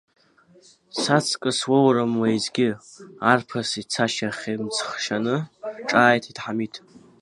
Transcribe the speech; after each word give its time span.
Саҵкьыс 0.99 1.59
уоурым 1.71 2.11
уеизгьы, 2.19 2.69
арԥыс 3.31 3.69
ицашьа 3.81 4.37
хьымӡӷшьаны 4.37 5.35
ҿааиҭит 5.87 6.37
Ҳамиҭ. 6.43 6.73